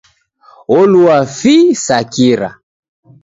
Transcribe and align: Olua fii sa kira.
Olua 0.77 1.17
fii 1.35 1.67
sa 1.83 1.97
kira. 2.13 2.49